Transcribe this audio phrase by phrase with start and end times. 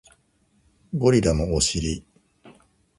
[0.95, 2.03] ゴリラのお尻